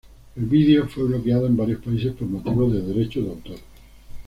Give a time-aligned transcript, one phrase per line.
[0.35, 3.57] El vídeo fue bloqueado en varios países por motivos de derechos de autor.